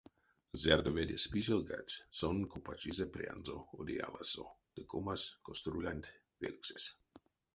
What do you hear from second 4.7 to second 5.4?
ды комась